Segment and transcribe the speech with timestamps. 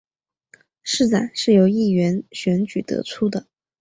[0.81, 3.45] 市长是由议员选举得出的。